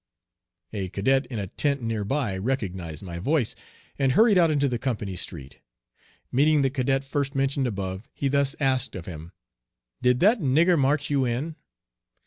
[0.73, 3.53] A cadet in a tent near by recognized my voice,
[3.99, 5.59] and hurried out into the company street.
[6.31, 9.31] Meeting the cadet first mentioned above, he thus asked of him:
[10.01, 11.55] "Did that nigger march you in?"